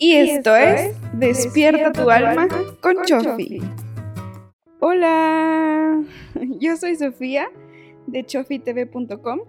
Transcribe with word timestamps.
Y 0.00 0.12
esto 0.12 0.54
es 0.54 0.96
Despierta 1.12 1.90
tu 1.90 2.08
alma 2.08 2.46
con 2.80 3.02
Chofi. 3.04 3.60
Hola, 4.78 6.04
yo 6.60 6.76
soy 6.76 6.94
Sofía 6.94 7.48
de 8.06 8.24
chofitv.com 8.24 9.40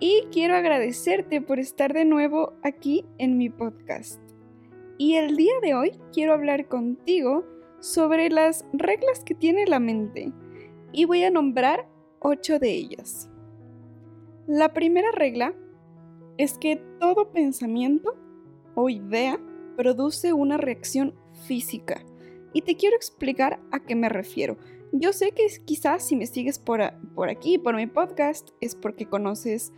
y 0.00 0.24
quiero 0.32 0.56
agradecerte 0.56 1.40
por 1.40 1.60
estar 1.60 1.92
de 1.92 2.04
nuevo 2.04 2.54
aquí 2.64 3.04
en 3.18 3.38
mi 3.38 3.48
podcast. 3.48 4.20
Y 4.98 5.14
el 5.14 5.36
día 5.36 5.52
de 5.62 5.74
hoy 5.74 5.92
quiero 6.12 6.32
hablar 6.32 6.66
contigo 6.66 7.44
sobre 7.78 8.28
las 8.28 8.64
reglas 8.72 9.22
que 9.24 9.36
tiene 9.36 9.66
la 9.66 9.78
mente 9.78 10.32
y 10.90 11.04
voy 11.04 11.22
a 11.22 11.30
nombrar 11.30 11.86
ocho 12.18 12.58
de 12.58 12.70
ellas. 12.70 13.30
La 14.48 14.72
primera 14.72 15.12
regla 15.12 15.54
es 16.38 16.58
que 16.58 16.82
todo 16.98 17.30
pensamiento 17.30 18.16
o 18.74 18.88
idea 18.88 19.38
produce 19.76 20.32
una 20.32 20.56
reacción 20.56 21.14
física. 21.46 22.04
Y 22.52 22.62
te 22.62 22.76
quiero 22.76 22.96
explicar 22.96 23.60
a 23.70 23.80
qué 23.80 23.94
me 23.94 24.08
refiero. 24.08 24.56
Yo 24.92 25.12
sé 25.12 25.32
que 25.32 25.46
quizás 25.64 26.06
si 26.06 26.16
me 26.16 26.26
sigues 26.26 26.58
por, 26.58 26.80
por 27.14 27.30
aquí, 27.30 27.58
por 27.58 27.76
mi 27.76 27.86
podcast, 27.86 28.50
es 28.60 28.74
porque 28.74 29.06
conoces 29.06 29.72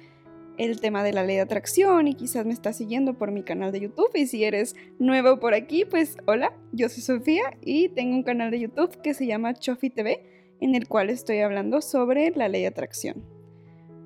el 0.58 0.80
tema 0.80 1.02
de 1.02 1.12
la 1.12 1.24
ley 1.24 1.36
de 1.36 1.42
atracción 1.42 2.06
y 2.06 2.14
quizás 2.14 2.46
me 2.46 2.52
estás 2.52 2.76
siguiendo 2.76 3.14
por 3.14 3.30
mi 3.30 3.42
canal 3.42 3.72
de 3.72 3.80
YouTube. 3.80 4.10
Y 4.14 4.26
si 4.26 4.44
eres 4.44 4.74
nuevo 4.98 5.38
por 5.38 5.54
aquí, 5.54 5.84
pues 5.84 6.16
hola, 6.26 6.52
yo 6.72 6.88
soy 6.88 7.02
Sofía 7.02 7.56
y 7.60 7.88
tengo 7.90 8.16
un 8.16 8.22
canal 8.22 8.50
de 8.50 8.60
YouTube 8.60 9.00
que 9.02 9.14
se 9.14 9.26
llama 9.26 9.54
Chofi 9.54 9.90
TV, 9.90 10.56
en 10.60 10.74
el 10.74 10.88
cual 10.88 11.10
estoy 11.10 11.40
hablando 11.40 11.80
sobre 11.80 12.30
la 12.30 12.48
ley 12.48 12.62
de 12.62 12.68
atracción. 12.68 13.24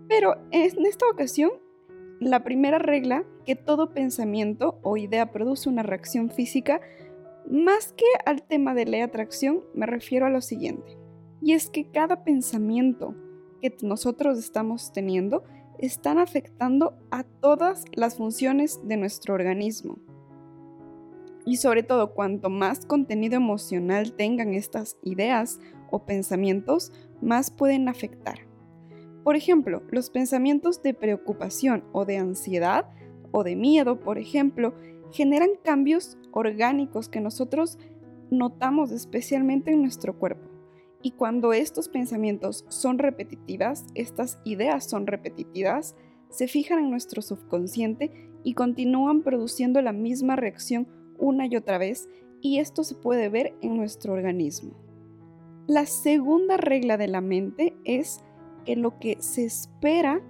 Pero 0.08 0.36
en 0.50 0.86
esta 0.86 1.06
ocasión 1.10 1.50
la 2.20 2.42
primera 2.42 2.78
regla, 2.78 3.24
que 3.48 3.56
todo 3.56 3.94
pensamiento 3.94 4.78
o 4.82 4.98
idea 4.98 5.32
produce 5.32 5.70
una 5.70 5.82
reacción 5.82 6.28
física, 6.28 6.82
más 7.50 7.94
que 7.94 8.04
al 8.26 8.42
tema 8.42 8.74
de 8.74 8.84
la 8.84 9.02
atracción, 9.02 9.62
me 9.72 9.86
refiero 9.86 10.26
a 10.26 10.28
lo 10.28 10.42
siguiente. 10.42 10.98
Y 11.40 11.54
es 11.54 11.70
que 11.70 11.90
cada 11.90 12.24
pensamiento 12.24 13.14
que 13.62 13.74
nosotros 13.80 14.38
estamos 14.38 14.92
teniendo 14.92 15.44
están 15.78 16.18
afectando 16.18 16.98
a 17.10 17.22
todas 17.22 17.86
las 17.94 18.18
funciones 18.18 18.86
de 18.86 18.98
nuestro 18.98 19.32
organismo. 19.32 19.98
Y 21.46 21.56
sobre 21.56 21.82
todo, 21.82 22.12
cuanto 22.12 22.50
más 22.50 22.84
contenido 22.84 23.36
emocional 23.36 24.12
tengan 24.12 24.52
estas 24.52 24.98
ideas 25.02 25.58
o 25.90 26.04
pensamientos, 26.04 26.92
más 27.22 27.50
pueden 27.50 27.88
afectar. 27.88 28.40
Por 29.24 29.36
ejemplo, 29.36 29.82
los 29.90 30.10
pensamientos 30.10 30.82
de 30.82 30.92
preocupación 30.92 31.84
o 31.92 32.04
de 32.04 32.18
ansiedad 32.18 32.90
o 33.32 33.44
de 33.44 33.56
miedo, 33.56 34.00
por 34.00 34.18
ejemplo, 34.18 34.74
generan 35.12 35.50
cambios 35.62 36.18
orgánicos 36.32 37.08
que 37.08 37.20
nosotros 37.20 37.78
notamos 38.30 38.90
especialmente 38.90 39.72
en 39.72 39.82
nuestro 39.82 40.18
cuerpo. 40.18 40.48
Y 41.02 41.12
cuando 41.12 41.52
estos 41.52 41.88
pensamientos 41.88 42.64
son 42.68 42.98
repetitivas, 42.98 43.86
estas 43.94 44.38
ideas 44.44 44.88
son 44.88 45.06
repetitivas, 45.06 45.94
se 46.30 46.48
fijan 46.48 46.80
en 46.80 46.90
nuestro 46.90 47.22
subconsciente 47.22 48.30
y 48.42 48.54
continúan 48.54 49.22
produciendo 49.22 49.80
la 49.80 49.92
misma 49.92 50.36
reacción 50.36 50.88
una 51.18 51.46
y 51.46 51.56
otra 51.56 51.78
vez 51.78 52.08
y 52.40 52.58
esto 52.58 52.84
se 52.84 52.94
puede 52.94 53.28
ver 53.28 53.54
en 53.60 53.76
nuestro 53.76 54.12
organismo. 54.12 54.76
La 55.66 55.86
segunda 55.86 56.56
regla 56.56 56.96
de 56.96 57.08
la 57.08 57.20
mente 57.20 57.76
es 57.84 58.20
que 58.64 58.76
lo 58.76 58.98
que 58.98 59.16
se 59.20 59.44
espera 59.44 60.22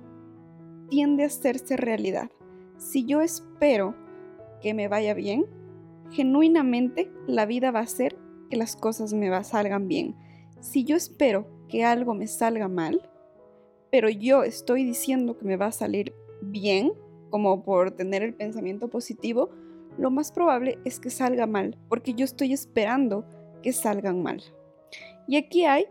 tiende 0.88 1.24
a 1.24 1.26
hacerse 1.26 1.76
realidad. 1.76 2.30
Si 2.78 3.04
yo 3.04 3.20
espero 3.20 3.94
que 4.62 4.72
me 4.72 4.88
vaya 4.88 5.12
bien, 5.12 5.46
genuinamente 6.10 7.10
la 7.26 7.44
vida 7.44 7.70
va 7.70 7.80
a 7.80 7.84
hacer 7.84 8.16
que 8.48 8.56
las 8.56 8.76
cosas 8.76 9.12
me 9.12 9.44
salgan 9.44 9.88
bien. 9.88 10.14
Si 10.60 10.84
yo 10.84 10.96
espero 10.96 11.46
que 11.68 11.84
algo 11.84 12.14
me 12.14 12.28
salga 12.28 12.68
mal, 12.68 13.02
pero 13.90 14.08
yo 14.08 14.44
estoy 14.44 14.84
diciendo 14.84 15.36
que 15.36 15.44
me 15.44 15.56
va 15.56 15.66
a 15.66 15.72
salir 15.72 16.14
bien, 16.40 16.92
como 17.30 17.62
por 17.64 17.90
tener 17.90 18.22
el 18.22 18.34
pensamiento 18.34 18.88
positivo, 18.88 19.50
lo 19.98 20.10
más 20.12 20.30
probable 20.30 20.78
es 20.84 21.00
que 21.00 21.10
salga 21.10 21.46
mal, 21.46 21.76
porque 21.88 22.14
yo 22.14 22.24
estoy 22.24 22.52
esperando 22.52 23.24
que 23.62 23.72
salgan 23.72 24.22
mal. 24.22 24.42
Y 25.26 25.36
aquí 25.36 25.64
hay 25.64 25.86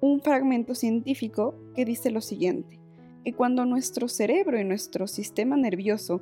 un 0.00 0.20
fragmento 0.20 0.74
científico 0.74 1.54
que 1.74 1.84
dice 1.84 2.10
lo 2.10 2.20
siguiente, 2.20 2.79
que 3.24 3.32
cuando 3.32 3.64
nuestro 3.64 4.08
cerebro 4.08 4.58
y 4.58 4.64
nuestro 4.64 5.06
sistema 5.06 5.56
nervioso 5.56 6.20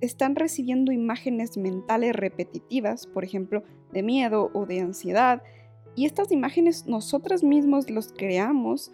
están 0.00 0.34
recibiendo 0.34 0.92
imágenes 0.92 1.56
mentales 1.56 2.14
repetitivas, 2.14 3.06
por 3.06 3.24
ejemplo, 3.24 3.62
de 3.92 4.02
miedo 4.02 4.50
o 4.52 4.66
de 4.66 4.80
ansiedad, 4.80 5.42
y 5.94 6.06
estas 6.06 6.32
imágenes 6.32 6.86
nosotras 6.86 7.44
mismos 7.44 7.90
los 7.90 8.12
creamos, 8.12 8.92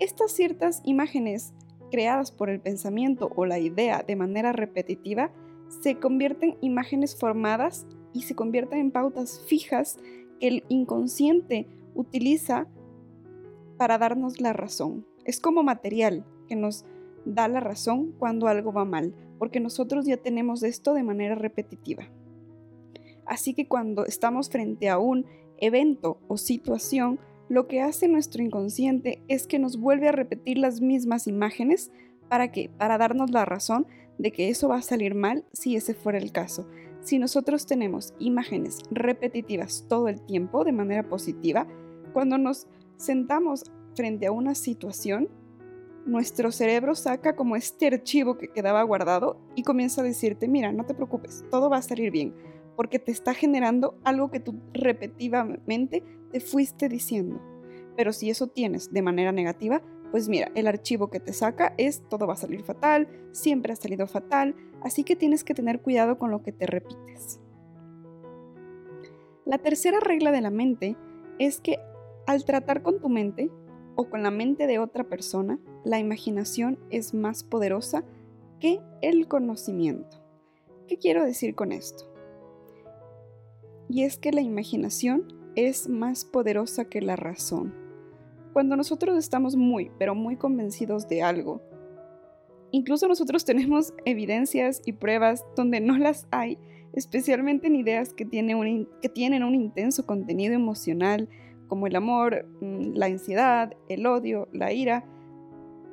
estas 0.00 0.32
ciertas 0.32 0.82
imágenes 0.84 1.54
creadas 1.90 2.32
por 2.32 2.50
el 2.50 2.60
pensamiento 2.60 3.30
o 3.36 3.46
la 3.46 3.58
idea 3.58 4.04
de 4.06 4.16
manera 4.16 4.52
repetitiva 4.52 5.30
se 5.68 5.96
convierten 5.96 6.50
en 6.50 6.58
imágenes 6.60 7.16
formadas 7.16 7.86
y 8.12 8.22
se 8.22 8.34
convierten 8.34 8.78
en 8.78 8.90
pautas 8.90 9.42
fijas 9.46 9.98
que 10.40 10.48
el 10.48 10.64
inconsciente 10.68 11.66
utiliza 11.94 12.66
para 13.76 13.98
darnos 13.98 14.40
la 14.40 14.52
razón. 14.52 15.06
Es 15.28 15.40
como 15.40 15.62
material 15.62 16.24
que 16.48 16.56
nos 16.56 16.86
da 17.26 17.48
la 17.48 17.60
razón 17.60 18.14
cuando 18.18 18.48
algo 18.48 18.72
va 18.72 18.86
mal, 18.86 19.14
porque 19.38 19.60
nosotros 19.60 20.06
ya 20.06 20.16
tenemos 20.16 20.62
esto 20.62 20.94
de 20.94 21.02
manera 21.02 21.34
repetitiva. 21.34 22.08
Así 23.26 23.52
que 23.52 23.68
cuando 23.68 24.06
estamos 24.06 24.48
frente 24.48 24.88
a 24.88 24.96
un 24.96 25.26
evento 25.58 26.18
o 26.28 26.38
situación, 26.38 27.20
lo 27.50 27.68
que 27.68 27.82
hace 27.82 28.08
nuestro 28.08 28.42
inconsciente 28.42 29.22
es 29.28 29.46
que 29.46 29.58
nos 29.58 29.78
vuelve 29.78 30.08
a 30.08 30.12
repetir 30.12 30.56
las 30.56 30.80
mismas 30.80 31.26
imágenes 31.26 31.92
para 32.30 32.50
que 32.50 32.70
para 32.70 32.96
darnos 32.96 33.30
la 33.30 33.44
razón 33.44 33.86
de 34.16 34.32
que 34.32 34.48
eso 34.48 34.68
va 34.68 34.76
a 34.76 34.82
salir 34.82 35.14
mal 35.14 35.44
si 35.52 35.76
ese 35.76 35.92
fuera 35.92 36.16
el 36.16 36.32
caso. 36.32 36.66
Si 37.02 37.18
nosotros 37.18 37.66
tenemos 37.66 38.14
imágenes 38.18 38.78
repetitivas 38.90 39.84
todo 39.90 40.08
el 40.08 40.22
tiempo 40.22 40.64
de 40.64 40.72
manera 40.72 41.06
positiva, 41.06 41.66
cuando 42.14 42.38
nos 42.38 42.66
sentamos 42.96 43.64
frente 43.98 44.28
a 44.28 44.32
una 44.32 44.54
situación, 44.54 45.28
nuestro 46.06 46.52
cerebro 46.52 46.94
saca 46.94 47.34
como 47.34 47.56
este 47.56 47.88
archivo 47.88 48.38
que 48.38 48.46
quedaba 48.46 48.80
guardado 48.84 49.40
y 49.56 49.64
comienza 49.64 50.02
a 50.02 50.04
decirte, 50.04 50.46
mira, 50.46 50.70
no 50.70 50.86
te 50.86 50.94
preocupes, 50.94 51.44
todo 51.50 51.68
va 51.68 51.78
a 51.78 51.82
salir 51.82 52.12
bien, 52.12 52.32
porque 52.76 53.00
te 53.00 53.10
está 53.10 53.34
generando 53.34 53.98
algo 54.04 54.30
que 54.30 54.38
tú 54.38 54.54
repetitivamente 54.72 56.04
te 56.30 56.38
fuiste 56.38 56.88
diciendo. 56.88 57.42
Pero 57.96 58.12
si 58.12 58.30
eso 58.30 58.46
tienes 58.46 58.92
de 58.92 59.02
manera 59.02 59.32
negativa, 59.32 59.82
pues 60.12 60.28
mira, 60.28 60.52
el 60.54 60.68
archivo 60.68 61.10
que 61.10 61.18
te 61.18 61.32
saca 61.32 61.74
es 61.76 62.08
todo 62.08 62.28
va 62.28 62.34
a 62.34 62.36
salir 62.36 62.62
fatal, 62.62 63.08
siempre 63.32 63.72
ha 63.72 63.76
salido 63.76 64.06
fatal, 64.06 64.54
así 64.80 65.02
que 65.02 65.16
tienes 65.16 65.42
que 65.42 65.54
tener 65.54 65.82
cuidado 65.82 66.20
con 66.20 66.30
lo 66.30 66.44
que 66.44 66.52
te 66.52 66.66
repites. 66.66 67.40
La 69.44 69.58
tercera 69.58 69.98
regla 69.98 70.30
de 70.30 70.40
la 70.40 70.50
mente 70.50 70.96
es 71.40 71.60
que 71.60 71.80
al 72.28 72.44
tratar 72.44 72.82
con 72.82 73.00
tu 73.00 73.08
mente 73.08 73.50
o 74.00 74.08
con 74.08 74.22
la 74.22 74.30
mente 74.30 74.68
de 74.68 74.78
otra 74.78 75.02
persona, 75.02 75.58
la 75.84 75.98
imaginación 75.98 76.78
es 76.88 77.14
más 77.14 77.42
poderosa 77.42 78.04
que 78.60 78.80
el 79.02 79.26
conocimiento. 79.26 80.22
¿Qué 80.86 80.98
quiero 80.98 81.24
decir 81.24 81.56
con 81.56 81.72
esto? 81.72 82.04
Y 83.88 84.04
es 84.04 84.16
que 84.16 84.30
la 84.30 84.40
imaginación 84.40 85.26
es 85.56 85.88
más 85.88 86.24
poderosa 86.24 86.84
que 86.84 87.02
la 87.02 87.16
razón. 87.16 87.74
Cuando 88.52 88.76
nosotros 88.76 89.18
estamos 89.18 89.56
muy, 89.56 89.90
pero 89.98 90.14
muy 90.14 90.36
convencidos 90.36 91.08
de 91.08 91.22
algo, 91.22 91.60
incluso 92.70 93.08
nosotros 93.08 93.44
tenemos 93.44 93.94
evidencias 94.04 94.80
y 94.86 94.92
pruebas 94.92 95.44
donde 95.56 95.80
no 95.80 95.98
las 95.98 96.28
hay, 96.30 96.56
especialmente 96.92 97.66
en 97.66 97.74
ideas 97.74 98.14
que, 98.14 98.28
que 98.28 99.08
tienen 99.08 99.42
un 99.42 99.54
intenso 99.56 100.06
contenido 100.06 100.54
emocional, 100.54 101.28
como 101.68 101.86
el 101.86 101.96
amor, 101.96 102.46
mm, 102.60 102.94
la 102.94 103.06
ansiedad, 103.06 103.72
el 103.88 104.06
odio, 104.06 104.48
la 104.52 104.72
ira, 104.72 105.04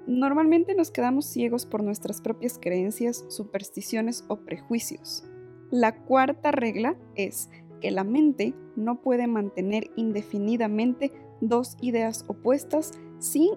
normalmente 0.07 0.75
nos 0.75 0.91
quedamos 0.91 1.25
ciegos 1.25 1.65
por 1.65 1.83
nuestras 1.83 2.21
propias 2.21 2.57
creencias, 2.59 3.25
supersticiones 3.29 4.25
o 4.27 4.37
prejuicios. 4.37 5.29
La 5.71 6.03
cuarta 6.05 6.51
regla 6.51 6.95
es 7.15 7.49
que 7.81 7.91
la 7.91 8.03
mente 8.03 8.53
no 8.75 9.01
puede 9.01 9.27
mantener 9.27 9.91
indefinidamente 9.95 11.11
dos 11.41 11.77
ideas 11.81 12.25
opuestas 12.27 12.91
sin 13.19 13.49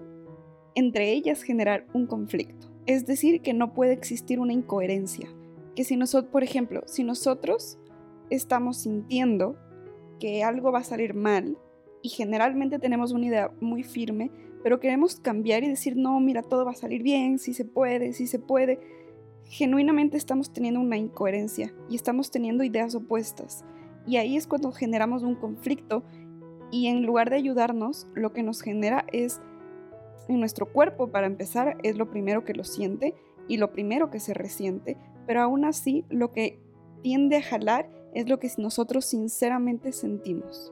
entre 0.75 1.11
ellas 1.11 1.41
generar 1.41 1.85
un 1.93 2.07
conflicto. 2.07 2.67
Es 2.85 3.05
decir, 3.05 3.41
que 3.41 3.53
no 3.53 3.73
puede 3.73 3.93
existir 3.93 4.39
una 4.39 4.53
incoherencia. 4.53 5.27
Que 5.75 5.83
si 5.83 5.97
nosotros, 5.97 6.31
por 6.31 6.43
ejemplo, 6.43 6.83
si 6.85 7.03
nosotros 7.03 7.77
estamos 8.29 8.77
sintiendo 8.77 9.55
que 10.19 10.43
algo 10.43 10.71
va 10.71 10.79
a 10.79 10.83
salir 10.83 11.13
mal 11.13 11.57
y 12.01 12.09
generalmente 12.09 12.79
tenemos 12.79 13.11
una 13.11 13.25
idea 13.25 13.51
muy 13.59 13.83
firme, 13.83 14.31
pero 14.63 14.79
queremos 14.79 15.19
cambiar 15.19 15.63
y 15.63 15.69
decir, 15.69 15.95
no, 15.95 16.19
mira, 16.19 16.43
todo 16.43 16.65
va 16.65 16.71
a 16.71 16.75
salir 16.75 17.03
bien, 17.03 17.39
si 17.39 17.53
se 17.53 17.65
puede, 17.65 18.13
si 18.13 18.27
se 18.27 18.39
puede. 18.39 18.79
genuinamente 19.45 20.15
estamos 20.15 20.53
teniendo 20.53 20.79
una 20.79 20.97
incoherencia 20.97 21.73
y 21.89 21.95
estamos 21.95 22.29
teniendo 22.29 22.63
ideas 22.63 22.93
opuestas. 22.93 23.65
Y 24.05 24.17
ahí 24.17 24.37
es 24.37 24.47
cuando 24.47 24.71
generamos 24.71 25.23
un 25.23 25.35
conflicto 25.35 26.03
y 26.71 26.87
en 26.87 27.05
lugar 27.05 27.29
de 27.29 27.37
ayudarnos, 27.37 28.07
lo 28.13 28.31
que 28.31 28.43
nos 28.43 28.61
genera 28.61 29.05
es 29.11 29.41
en 30.27 30.39
nuestro 30.39 30.71
cuerpo, 30.71 31.09
para 31.09 31.25
empezar, 31.25 31.77
es 31.81 31.97
lo 31.97 32.11
primero 32.11 32.45
que 32.45 32.53
lo 32.53 32.63
siente 32.63 33.15
y 33.47 33.57
lo 33.57 33.71
primero 33.71 34.11
que 34.11 34.19
se 34.19 34.35
resiente, 34.35 34.95
pero 35.25 35.41
aún 35.41 35.65
así 35.65 36.05
lo 36.09 36.31
que 36.31 36.59
tiende 37.01 37.37
a 37.37 37.41
jalar 37.41 37.89
es 38.13 38.29
lo 38.29 38.39
que 38.39 38.49
nosotros 38.57 39.05
sinceramente 39.05 39.91
sentimos. 39.91 40.71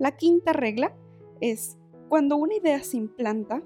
La 0.00 0.16
quinta 0.16 0.54
regla 0.54 0.94
es 1.42 1.76
cuando 2.08 2.38
una 2.38 2.54
idea 2.54 2.82
se 2.82 2.96
implanta 2.96 3.62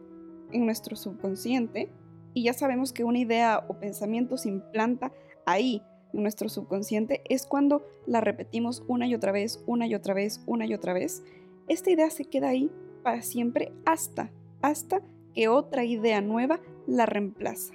en 0.50 0.66
nuestro 0.66 0.96
subconsciente, 0.96 1.92
y 2.34 2.42
ya 2.42 2.52
sabemos 2.52 2.92
que 2.92 3.04
una 3.04 3.20
idea 3.20 3.64
o 3.69 3.78
pensamiento 3.78 4.36
se 4.36 4.48
implanta 4.48 5.12
ahí, 5.46 5.81
en 6.12 6.22
nuestro 6.22 6.48
subconsciente, 6.48 7.22
es 7.28 7.46
cuando 7.46 7.86
la 8.06 8.20
repetimos 8.20 8.82
una 8.88 9.06
y 9.06 9.14
otra 9.14 9.31
vez, 9.31 9.62
una 9.69 9.86
y 9.86 9.94
otra 9.94 10.12
vez, 10.12 10.42
una 10.46 10.66
y 10.66 10.75
otra 10.75 10.92
vez. 10.92 11.22
Esta 11.69 11.92
idea 11.92 12.10
se 12.10 12.25
queda 12.25 12.48
ahí 12.48 12.69
para 13.04 13.22
siempre 13.22 13.72
hasta, 13.86 14.32
hasta 14.60 15.02
que 15.34 15.46
otra 15.46 15.84
idea 15.84 16.20
nueva 16.20 16.58
la 16.88 17.06
reemplaza. 17.06 17.75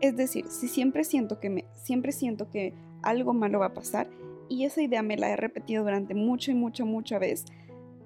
Es 0.00 0.14
decir, 0.14 0.44
si 0.48 0.68
siempre 0.68 1.04
siento 1.04 1.40
que 1.40 1.48
me, 1.48 1.64
siempre 1.72 2.12
siento 2.12 2.50
que 2.50 2.74
algo 3.02 3.32
malo 3.32 3.60
va 3.60 3.66
a 3.66 3.74
pasar 3.74 4.10
y 4.50 4.64
esa 4.66 4.82
idea 4.82 5.02
me 5.02 5.16
la 5.16 5.30
he 5.30 5.36
repetido 5.36 5.84
durante 5.84 6.14
mucho 6.14 6.50
y 6.50 6.54
mucho, 6.54 6.84
mucha 6.84 7.18
vez 7.18 7.46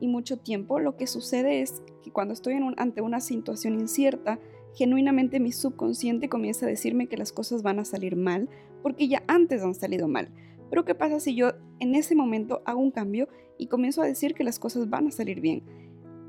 y 0.01 0.09
mucho 0.09 0.39
tiempo, 0.39 0.81
lo 0.81 0.97
que 0.97 1.07
sucede 1.07 1.61
es 1.61 1.83
que 2.03 2.11
cuando 2.11 2.35
estoy 2.35 2.55
ante 2.77 3.01
una 3.01 3.21
situación 3.21 3.75
incierta, 3.75 4.39
genuinamente 4.75 5.41
mi 5.41 5.53
subconsciente 5.53 6.29
comienza 6.29 6.67
a 6.67 6.69
decirme 6.69 7.07
que 7.07 7.17
las 7.17 7.33
cosas 7.33 7.63
van 7.63 7.79
a 7.79 7.85
salir 7.85 8.17
mal 8.17 8.49
porque 8.83 9.09
ya 9.09 9.23
antes 9.27 9.63
han 9.63 9.75
salido 9.75 10.09
mal. 10.09 10.29
Pero 10.71 10.85
¿qué 10.85 10.95
pasa 10.95 11.21
si 11.21 11.35
yo 11.35 11.53
en 11.81 11.95
ese 11.95 12.15
momento 12.15 12.63
hago 12.65 12.81
un 12.81 12.91
cambio 12.91 13.29
y 13.59 13.67
comienzo 13.67 14.03
a 14.03 14.07
decir 14.07 14.35
que 14.35 14.45
las 14.45 14.59
cosas 14.59 14.89
van 14.91 15.09
a 15.09 15.11
salir 15.11 15.41
bien? 15.41 15.63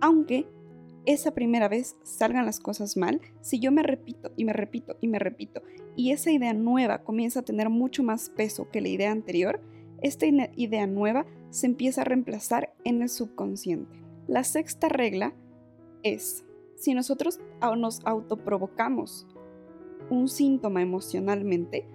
Aunque 0.02 0.48
esa 1.06 1.34
primera 1.34 1.68
vez 1.68 1.98
salgan 2.04 2.46
las 2.46 2.60
cosas 2.60 2.98
mal, 2.98 3.22
si 3.42 3.60
yo 3.60 3.72
me 3.72 3.84
repito 3.84 4.32
y 4.36 4.46
me 4.46 4.54
repito 4.54 4.98
y 5.02 5.08
me 5.08 5.20
repito 5.20 5.62
y 5.96 6.12
esa 6.12 6.32
idea 6.32 6.54
nueva 6.54 7.04
comienza 7.04 7.42
a 7.42 7.44
tener 7.44 7.70
mucho 7.70 8.04
más 8.04 8.30
peso 8.30 8.70
que 8.72 8.82
la 8.82 8.88
idea 8.88 9.12
anterior, 9.12 9.60
esta 10.02 10.26
idea 10.28 10.88
nueva 10.88 11.26
se 11.50 11.68
empieza 11.68 12.02
a 12.02 12.06
reemplazar 12.06 12.74
en 12.84 13.02
el 13.02 13.10
subconsciente. 13.10 14.00
La 14.28 14.44
sexta 14.44 14.90
regla 14.90 15.34
es 16.04 16.46
si 16.76 16.94
nosotros 16.94 17.40
nos 17.78 18.06
autoprovocamos 18.06 19.28
un 20.10 20.28
síntoma 20.28 20.82
emocionalmente, 20.82 21.86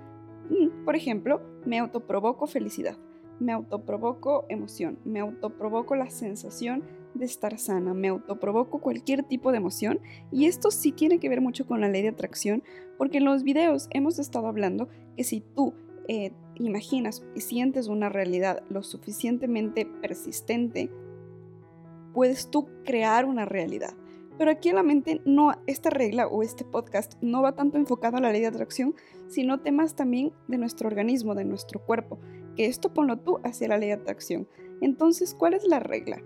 mm, 0.50 0.84
por 0.84 0.96
ejemplo, 0.96 1.40
me 1.64 1.78
autoprovoco 1.78 2.46
felicidad, 2.46 2.98
me 3.40 3.52
autoprovoco 3.52 4.44
emoción, 4.48 4.98
me 5.04 5.20
autoprovoco 5.20 5.94
la 5.96 6.10
sensación 6.10 6.84
de 7.14 7.24
estar 7.24 7.58
sana, 7.58 7.94
me 7.94 8.08
autoprovoco 8.08 8.80
cualquier 8.80 9.22
tipo 9.22 9.52
de 9.52 9.58
emoción 9.58 10.00
y 10.30 10.46
esto 10.46 10.70
sí 10.70 10.92
tiene 10.92 11.18
que 11.18 11.28
ver 11.28 11.40
mucho 11.40 11.66
con 11.66 11.80
la 11.80 11.88
ley 11.88 12.02
de 12.02 12.08
atracción 12.08 12.62
porque 12.98 13.18
en 13.18 13.24
los 13.24 13.42
videos 13.42 13.88
hemos 13.90 14.18
estado 14.18 14.48
hablando 14.48 14.88
que 15.16 15.24
si 15.24 15.40
tú 15.40 15.74
eh, 16.08 16.32
imaginas 16.56 17.24
y 17.34 17.40
sientes 17.40 17.88
una 17.88 18.08
realidad 18.08 18.62
lo 18.68 18.82
suficientemente 18.82 19.86
persistente, 19.86 20.90
puedes 22.12 22.50
tú 22.50 22.68
crear 22.84 23.24
una 23.24 23.44
realidad. 23.44 23.94
Pero 24.36 24.50
aquí 24.50 24.68
en 24.68 24.76
la 24.76 24.82
mente 24.82 25.20
no, 25.24 25.52
esta 25.66 25.90
regla 25.90 26.26
o 26.26 26.42
este 26.42 26.64
podcast 26.64 27.14
no 27.20 27.42
va 27.42 27.54
tanto 27.54 27.78
enfocado 27.78 28.16
a 28.16 28.20
la 28.20 28.32
ley 28.32 28.40
de 28.40 28.48
atracción, 28.48 28.94
sino 29.28 29.60
temas 29.60 29.94
también 29.94 30.32
de 30.48 30.58
nuestro 30.58 30.88
organismo, 30.88 31.34
de 31.34 31.44
nuestro 31.44 31.80
cuerpo, 31.80 32.18
que 32.56 32.66
esto 32.66 32.92
ponlo 32.92 33.18
tú 33.18 33.38
hacia 33.44 33.68
la 33.68 33.78
ley 33.78 33.88
de 33.88 33.94
atracción. 33.94 34.48
Entonces, 34.80 35.34
¿cuál 35.34 35.54
es 35.54 35.64
la 35.64 35.78
regla? 35.78 36.22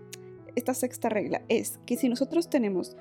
Esta 0.56 0.74
sexta 0.74 1.08
regla 1.08 1.42
es 1.48 1.78
que 1.84 1.96
si 1.96 2.08
nosotros 2.08 2.48
tenemos 2.48 2.96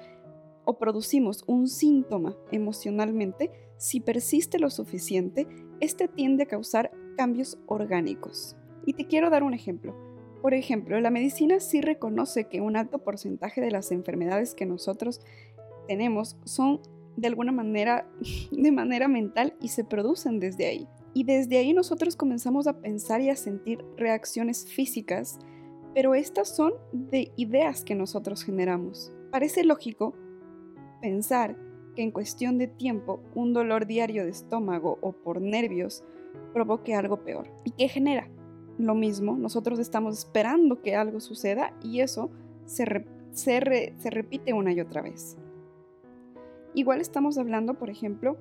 o 0.66 0.78
producimos 0.78 1.44
un 1.48 1.68
síntoma 1.70 2.36
emocionalmente, 2.52 3.52
si 3.78 4.02
persiste 4.02 4.60
lo 4.60 4.70
suficiente, 4.70 5.48
este 5.80 6.10
tiende 6.10 6.44
a 6.44 6.48
causar 6.48 6.92
cambios 7.18 7.58
orgánicos. 7.66 8.56
Y 8.86 8.94
te 8.94 9.08
quiero 9.08 9.30
dar 9.30 9.44
un 9.44 9.54
ejemplo. 9.54 9.94
Por 10.42 10.54
ejemplo, 10.54 11.00
la 11.02 11.10
medicina 11.10 11.60
sí 11.60 11.82
reconoce 11.82 12.46
que 12.46 12.62
un 12.62 12.78
alto 12.78 13.00
porcentaje 13.00 13.60
de 13.60 13.72
las 13.72 13.92
enfermedades 13.92 14.54
que 14.54 14.66
nosotros 14.66 15.20
tenemos 15.88 16.38
son 16.46 16.80
de 17.18 17.28
alguna 17.28 17.52
manera 17.52 18.08
de 18.52 18.72
manera 18.72 19.08
mental 19.08 19.56
y 19.60 19.70
se 19.70 19.84
producen 19.84 20.40
desde 20.40 20.68
ahí. 20.68 20.88
Y 21.14 21.24
desde 21.24 21.58
ahí 21.58 21.74
nosotros 21.74 22.16
comenzamos 22.16 22.68
a 22.68 22.80
pensar 22.80 23.22
y 23.22 23.30
a 23.30 23.36
sentir 23.36 23.84
reacciones 23.98 24.68
físicas, 24.72 25.40
pero 25.96 26.14
estas 26.14 26.56
son 26.56 26.74
de 26.94 27.32
ideas 27.36 27.84
que 27.84 27.96
nosotros 27.96 28.44
generamos. 28.44 29.12
Parece 29.32 29.64
lógico 29.64 30.14
pensar 31.02 31.58
que 31.96 32.04
en 32.04 32.12
cuestión 32.12 32.60
de 32.60 32.68
tiempo 32.68 33.20
un 33.34 33.52
dolor 33.54 33.88
diario 33.88 34.24
de 34.24 34.30
estómago 34.30 35.00
o 35.02 35.12
por 35.12 35.42
nervios 35.42 36.04
provoque 36.54 36.96
algo 36.96 37.24
peor. 37.24 37.48
¿Y 37.64 37.72
qué 37.72 37.88
genera? 37.88 38.30
lo 38.78 38.94
mismo, 38.94 39.36
nosotros 39.36 39.80
estamos 39.80 40.20
esperando 40.20 40.84
que 40.84 40.96
algo 40.96 41.20
suceda 41.20 41.74
y 41.84 42.02
eso 42.02 42.30
se, 42.66 43.08
se 43.32 43.60
repite 44.12 44.54
una 44.54 44.72
y 44.72 44.80
otra 44.80 45.02
vez. 45.02 45.36
Igual 46.76 47.02
estamos 47.02 47.40
hablando, 47.40 47.74
por 47.74 47.90
ejemplo, 47.90 48.38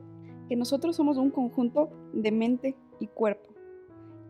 que 0.49 0.57
nosotros 0.57 0.95
somos 0.95 1.17
un 1.17 1.31
conjunto 1.31 1.89
de 2.13 2.33
mente 2.33 2.77
y 3.01 3.07
cuerpo 3.07 3.57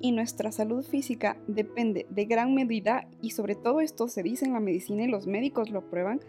y 0.00 0.12
nuestra 0.12 0.52
salud 0.52 0.84
física 0.84 1.38
depende 1.46 2.06
de 2.10 2.26
gran 2.26 2.54
medida, 2.54 3.08
y 3.22 3.30
sobre 3.30 3.54
todo 3.54 3.80
esto 3.80 4.08
se 4.08 4.22
dice 4.22 4.44
en 4.44 4.52
la 4.52 4.60
medicina 4.60 5.04
y 5.04 5.08
los 5.08 5.26
médicos 5.26 5.70
lo 5.70 5.88
prueban, 5.88 6.20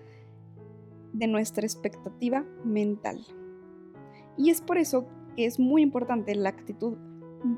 de 1.14 1.28
nuestra 1.28 1.66
expectativa 1.66 2.46
mental. 2.64 3.26
Y 4.38 4.52
es 4.52 4.62
por 4.62 4.78
eso 4.78 5.08
que 5.36 5.46
es 5.46 5.60
muy 5.60 5.82
importante 5.82 6.34
la 6.36 6.50
actitud 6.50 6.98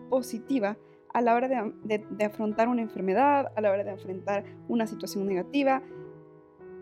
positiva 0.10 0.78
a 1.14 1.22
la 1.22 1.34
hora 1.34 1.48
de, 1.48 2.26
afrontar 2.26 2.68
una 2.68 2.82
enfermedad, 2.82 3.52
a 3.56 3.62
la 3.62 3.72
hora 3.72 3.84
de 3.84 3.92
enfrentar 3.92 4.44
una 4.68 4.86
situación 4.88 5.26
negativa, 5.28 5.82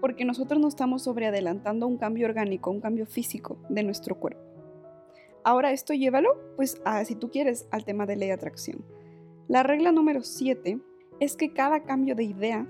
porque 0.02 0.26
nosotros 0.26 0.60
no 0.60 0.68
estamos 0.68 1.04
sobreadelantando 1.04 1.88
un 1.88 1.98
cambio 1.98 2.28
orgánico, 2.28 2.70
un 2.70 2.82
cambio 2.82 3.06
físico 3.06 3.58
de 3.70 3.84
nuestro 3.84 4.16
cuerpo. 4.16 4.42
Ahora 5.44 5.72
esto 5.72 5.94
llévalo, 5.94 6.36
pues, 6.58 6.82
a, 6.84 7.04
si 7.06 7.16
tú 7.16 7.32
quieres, 7.32 7.68
al 7.72 7.86
tema 7.86 8.06
de 8.06 8.18
ley 8.18 8.28
de 8.28 8.34
atracción. 8.34 8.84
La 9.48 9.64
regla 9.64 9.94
número 9.94 10.22
7 10.22 10.80
es 11.20 11.38
que 11.38 11.54
cada 11.54 11.84
cambio 11.84 12.16
de 12.16 12.26
idea 12.26 12.68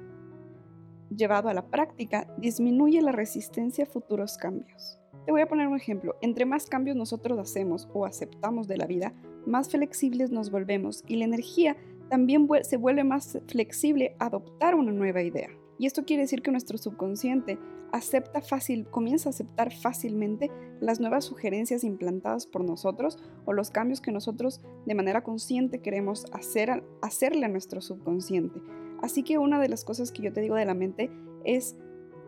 llevado 1.09 1.49
a 1.49 1.53
la 1.53 1.65
práctica 1.65 2.27
disminuye 2.37 3.01
la 3.01 3.11
resistencia 3.11 3.85
a 3.85 3.87
futuros 3.87 4.37
cambios. 4.37 4.99
Te 5.25 5.31
voy 5.31 5.41
a 5.41 5.47
poner 5.47 5.67
un 5.67 5.75
ejemplo. 5.75 6.15
Entre 6.21 6.45
más 6.45 6.67
cambios 6.67 6.95
nosotros 6.95 7.39
hacemos 7.39 7.89
o 7.93 8.05
aceptamos 8.05 8.67
de 8.67 8.77
la 8.77 8.85
vida, 8.85 9.13
más 9.47 9.69
flexibles 9.69 10.31
nos 10.31 10.51
volvemos 10.51 11.03
y 11.07 11.15
la 11.15 11.25
energía 11.25 11.77
también 12.09 12.47
se 12.61 12.77
vuelve 12.77 13.03
más 13.03 13.39
flexible 13.47 14.15
a 14.19 14.27
adoptar 14.27 14.75
una 14.75 14.91
nueva 14.91 15.21
idea. 15.21 15.49
Y 15.79 15.85
esto 15.85 16.05
quiere 16.05 16.23
decir 16.23 16.41
que 16.41 16.51
nuestro 16.51 16.77
subconsciente 16.77 17.57
acepta 17.91 18.41
fácil, 18.41 18.87
comienza 18.89 19.29
a 19.29 19.31
aceptar 19.31 19.73
fácilmente 19.73 20.51
las 20.79 20.99
nuevas 20.99 21.25
sugerencias 21.25 21.83
implantadas 21.83 22.45
por 22.45 22.63
nosotros 22.63 23.17
o 23.45 23.53
los 23.53 23.71
cambios 23.71 24.01
que 24.01 24.11
nosotros 24.11 24.61
de 24.85 24.95
manera 24.95 25.23
consciente 25.23 25.79
queremos 25.79 26.25
hacer, 26.33 26.83
hacerle 27.01 27.45
a 27.45 27.49
nuestro 27.49 27.81
subconsciente. 27.81 28.61
Así 29.01 29.23
que 29.23 29.37
una 29.37 29.59
de 29.59 29.69
las 29.69 29.85
cosas 29.85 30.11
que 30.11 30.23
yo 30.23 30.33
te 30.33 30.41
digo 30.41 30.55
de 30.55 30.65
la 30.65 30.73
mente 30.73 31.11
es 31.43 31.75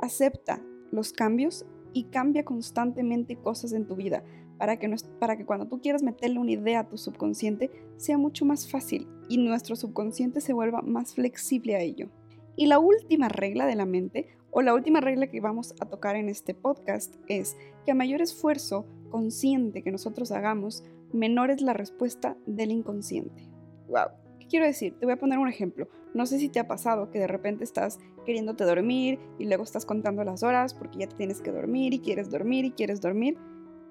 acepta 0.01 0.61
los 0.91 1.11
cambios 1.11 1.65
y 1.93 2.05
cambia 2.05 2.45
constantemente 2.45 3.35
cosas 3.35 3.73
en 3.73 3.87
tu 3.87 3.95
vida 3.95 4.23
para 4.59 4.77
que, 4.77 4.93
para 5.19 5.37
que 5.37 5.45
cuando 5.45 5.67
tú 5.67 5.81
quieras 5.81 6.03
meterle 6.03 6.37
una 6.37 6.51
idea 6.51 6.81
a 6.81 6.87
tu 6.87 6.97
subconsciente 6.97 7.71
sea 7.97 8.17
mucho 8.17 8.45
más 8.45 8.69
fácil 8.69 9.07
y 9.29 9.37
nuestro 9.37 9.75
subconsciente 9.75 10.41
se 10.41 10.53
vuelva 10.53 10.81
más 10.81 11.15
flexible 11.15 11.75
a 11.75 11.79
ello. 11.79 12.09
Y 12.55 12.67
la 12.67 12.77
última 12.77 13.29
regla 13.29 13.65
de 13.65 13.75
la 13.75 13.85
mente, 13.85 14.27
o 14.51 14.61
la 14.61 14.73
última 14.73 14.99
regla 14.99 15.27
que 15.27 15.39
vamos 15.39 15.73
a 15.79 15.85
tocar 15.85 16.17
en 16.17 16.27
este 16.27 16.53
podcast, 16.53 17.15
es 17.27 17.55
que 17.85 17.91
a 17.91 17.95
mayor 17.95 18.21
esfuerzo 18.21 18.85
consciente 19.09 19.81
que 19.81 19.91
nosotros 19.91 20.31
hagamos, 20.31 20.83
menor 21.13 21.51
es 21.51 21.61
la 21.61 21.73
respuesta 21.73 22.35
del 22.45 22.71
inconsciente. 22.71 23.47
¡Wow! 23.87 24.09
¿Qué 24.39 24.47
quiero 24.47 24.65
decir? 24.65 24.93
Te 24.99 25.05
voy 25.05 25.13
a 25.13 25.19
poner 25.19 25.39
un 25.39 25.47
ejemplo. 25.47 25.87
No 26.13 26.25
sé 26.25 26.37
si 26.37 26.49
te 26.49 26.59
ha 26.59 26.67
pasado 26.67 27.11
que 27.11 27.19
de 27.19 27.27
repente 27.27 27.63
estás 27.63 27.99
queriéndote 28.25 28.65
dormir 28.65 29.19
y 29.37 29.45
luego 29.45 29.63
estás 29.63 29.85
contando 29.85 30.23
las 30.23 30.43
horas 30.43 30.73
porque 30.73 30.99
ya 30.99 31.07
te 31.07 31.15
tienes 31.15 31.41
que 31.41 31.51
dormir 31.51 31.93
y 31.93 31.99
quieres 31.99 32.29
dormir 32.29 32.65
y 32.65 32.71
quieres 32.71 32.99
dormir 32.99 33.37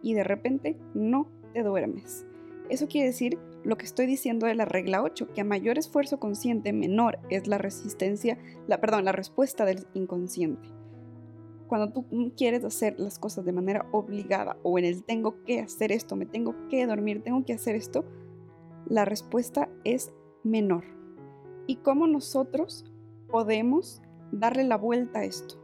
y 0.03 0.15
de 0.15 0.25
repente 0.25 0.77
no 0.95 1.29
te 1.53 1.63
duermes. 1.63 2.27
Eso 2.69 2.87
quiere 2.87 3.09
decir 3.09 3.39
lo 3.65 3.77
que 3.77 3.87
estoy 3.87 4.07
diciendo 4.07 4.47
de 4.47 4.55
la 4.55 4.65
regla 4.65 5.03
8, 5.03 5.33
que 5.35 5.41
a 5.41 5.45
mayor 5.45 5.79
esfuerzo 5.79 6.21
consciente 6.21 6.73
menor 6.73 7.19
es 7.31 7.47
la 7.47 7.59
resistencia, 7.59 8.39
la 8.67 8.81
perdón, 8.81 9.05
la 9.05 9.13
respuesta 9.13 9.65
del 9.65 9.87
inconsciente. 9.95 10.69
Cuando 11.67 11.91
tú 11.91 12.07
quieres 12.37 12.65
hacer 12.65 12.99
las 12.99 13.19
cosas 13.19 13.45
de 13.45 13.53
manera 13.53 13.87
obligada 13.93 14.57
o 14.63 14.79
en 14.79 14.85
el 14.85 15.05
tengo 15.05 15.43
que 15.45 15.61
hacer 15.61 15.93
esto, 15.93 16.17
me 16.17 16.25
tengo 16.27 16.55
que 16.69 16.87
dormir, 16.87 17.23
tengo 17.23 17.45
que 17.45 17.53
hacer 17.53 17.75
esto, 17.75 18.05
la 18.87 19.05
respuesta 19.05 19.69
es 19.85 20.13
menor. 20.45 20.85
¿Y 21.67 21.77
cómo 21.77 22.07
nosotros 22.07 22.87
podemos 23.29 24.01
darle 24.33 24.65
la 24.65 24.77
vuelta 24.77 25.21
a 25.21 25.25
esto? 25.25 25.57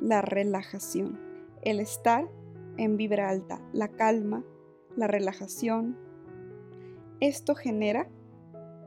La 0.00 0.20
relajación, 0.20 1.20
el 1.62 1.78
estar 1.78 2.28
en 2.76 2.96
vibra 2.96 3.28
alta, 3.28 3.60
la 3.72 3.88
calma, 3.88 4.44
la 4.96 5.06
relajación. 5.06 5.96
Esto 7.20 7.54
genera 7.54 8.08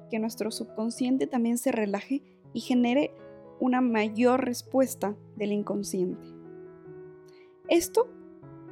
que 0.09 0.19
nuestro 0.19 0.51
subconsciente 0.51 1.27
también 1.27 1.57
se 1.57 1.71
relaje 1.71 2.23
y 2.53 2.61
genere 2.61 3.11
una 3.59 3.81
mayor 3.81 4.45
respuesta 4.45 5.15
del 5.35 5.51
inconsciente. 5.51 6.27
Esto 7.67 8.07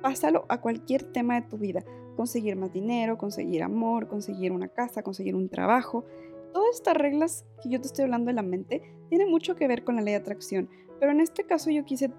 pásalo 0.02 0.46
a 0.50 0.62
cualquier 0.62 1.04
tema 1.04 1.36
de 1.36 1.48
tu 1.48 1.58
vida. 1.58 1.84
Conseguir 2.16 2.56
más 2.56 2.72
dinero, 2.72 3.18
conseguir 3.18 3.64
amor, 3.64 4.08
conseguir 4.08 4.52
una 4.52 4.70
casa, 4.70 5.04
conseguir 5.04 5.36
un 5.36 5.50
trabajo. 5.50 6.06
Todas 6.54 6.76
estas 6.76 6.96
reglas 6.96 7.46
que 7.62 7.70
yo 7.70 7.82
te 7.82 7.88
estoy 7.88 8.04
hablando 8.04 8.28
de 8.28 8.34
la 8.34 8.42
mente 8.42 8.82
tienen 9.10 9.30
mucho 9.30 9.56
que 9.56 9.68
ver 9.68 9.84
con 9.84 9.96
la 9.96 10.02
ley 10.02 10.14
de 10.14 10.20
atracción. 10.20 10.70
Pero 11.00 11.12
en 11.12 11.20
este 11.20 11.44
caso 11.44 11.72
yo 11.72 11.84
quise 11.84 12.12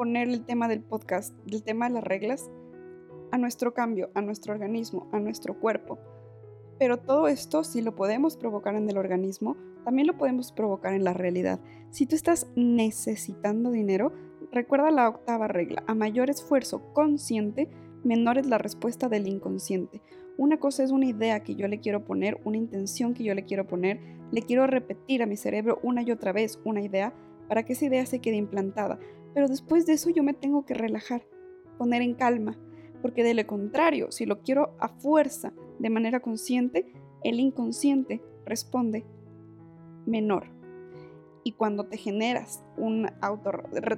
poner 0.00 0.28
el 0.30 0.46
tema 0.46 0.66
del 0.66 0.80
podcast, 0.80 1.36
del 1.44 1.62
tema 1.62 1.86
de 1.86 1.92
las 1.96 2.04
reglas, 2.04 2.50
a 3.32 3.36
nuestro 3.36 3.74
cambio, 3.74 4.08
a 4.14 4.22
nuestro 4.22 4.54
organismo, 4.54 5.10
a 5.12 5.20
nuestro 5.20 5.60
cuerpo. 5.60 5.98
Pero 6.78 6.96
todo 6.96 7.28
esto, 7.28 7.64
si 7.64 7.82
lo 7.82 7.94
podemos 7.94 8.38
provocar 8.38 8.76
en 8.76 8.88
el 8.88 8.96
organismo, 8.96 9.58
también 9.84 10.06
lo 10.06 10.16
podemos 10.16 10.52
provocar 10.52 10.94
en 10.94 11.04
la 11.04 11.12
realidad. 11.12 11.60
Si 11.90 12.06
tú 12.06 12.16
estás 12.16 12.50
necesitando 12.56 13.70
dinero, 13.70 14.14
recuerda 14.50 14.90
la 14.90 15.06
octava 15.06 15.48
regla. 15.48 15.84
A 15.86 15.94
mayor 15.94 16.30
esfuerzo 16.30 16.94
consciente, 16.94 17.68
menor 18.02 18.38
es 18.38 18.46
la 18.46 18.56
respuesta 18.56 19.10
del 19.10 19.28
inconsciente. 19.28 20.00
Una 20.38 20.58
cosa 20.58 20.82
es 20.82 20.92
una 20.92 21.04
idea 21.04 21.42
que 21.42 21.56
yo 21.56 21.68
le 21.68 21.80
quiero 21.80 22.06
poner, 22.06 22.40
una 22.44 22.56
intención 22.56 23.12
que 23.12 23.24
yo 23.24 23.34
le 23.34 23.44
quiero 23.44 23.66
poner, 23.66 24.00
le 24.30 24.40
quiero 24.40 24.66
repetir 24.66 25.22
a 25.22 25.26
mi 25.26 25.36
cerebro 25.36 25.78
una 25.82 26.00
y 26.00 26.10
otra 26.10 26.32
vez 26.32 26.58
una 26.64 26.80
idea 26.80 27.12
para 27.48 27.64
que 27.64 27.74
esa 27.74 27.84
idea 27.84 28.06
se 28.06 28.20
quede 28.20 28.36
implantada. 28.36 28.98
Pero 29.34 29.48
después 29.48 29.86
de 29.86 29.94
eso 29.94 30.10
yo 30.10 30.22
me 30.22 30.34
tengo 30.34 30.64
que 30.64 30.74
relajar, 30.74 31.26
poner 31.78 32.02
en 32.02 32.14
calma, 32.14 32.58
porque 33.02 33.22
de 33.22 33.34
lo 33.34 33.46
contrario, 33.46 34.10
si 34.10 34.26
lo 34.26 34.40
quiero 34.40 34.74
a 34.78 34.88
fuerza, 34.88 35.52
de 35.78 35.90
manera 35.90 36.20
consciente, 36.20 36.92
el 37.22 37.40
inconsciente 37.40 38.22
responde 38.44 39.04
menor. 40.06 40.48
Y 41.42 41.52
cuando 41.52 41.86
te 41.86 41.96
generas 41.96 42.62
un 42.76 43.08
auto, 43.20 43.50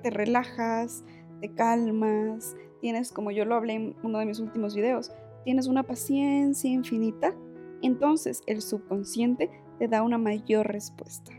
te 0.03 0.11
relajas, 0.11 1.05
te 1.41 1.53
calmas, 1.53 2.57
tienes, 2.81 3.11
como 3.11 3.31
yo 3.31 3.45
lo 3.45 3.57
hablé 3.57 3.75
en 3.75 3.97
uno 4.03 4.19
de 4.19 4.27
mis 4.27 4.39
últimos 4.39 4.77
videos, 4.77 5.11
tienes 5.45 5.67
una 5.67 5.83
paciencia 5.83 6.71
infinita, 6.71 7.35
entonces 7.83 8.43
el 8.47 8.63
subconsciente 8.63 9.51
te 9.79 9.89
da 9.89 10.03
una 10.03 10.19
mayor 10.19 10.69
respuesta. 10.69 11.33